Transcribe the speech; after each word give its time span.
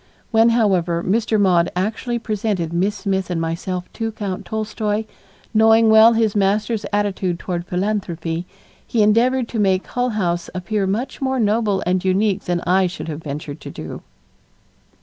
When, 0.31 0.49
however, 0.49 1.03
Mr. 1.03 1.39
Maude 1.39 1.69
actually 1.75 2.17
presented 2.17 2.73
Miss 2.73 2.95
Smith 2.95 3.29
and 3.29 3.39
myself 3.39 3.83
to 3.93 4.11
Count 4.11 4.45
Tolstoy, 4.47 5.03
knowing 5.53 5.91
well 5.91 6.13
his 6.13 6.35
master's 6.35 6.87
attitude 6.91 7.37
toward 7.37 7.67
philanthropy, 7.67 8.47
he 8.87 9.03
endeavored 9.03 9.47
to 9.49 9.59
make 9.59 9.85
Hull 9.85 10.09
House 10.17 10.49
appear 10.55 10.87
much 10.87 11.21
more 11.21 11.39
noble 11.39 11.83
and 11.85 12.03
unique 12.03 12.45
than 12.45 12.61
I 12.61 12.87
should 12.87 13.09
have 13.09 13.21
ventured 13.21 13.61
to 13.61 13.69
do. 13.69 14.01